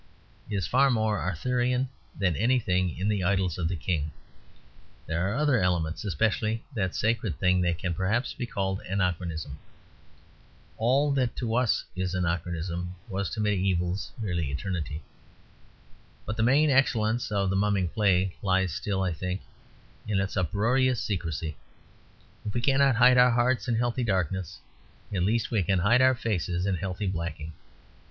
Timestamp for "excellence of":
16.71-17.51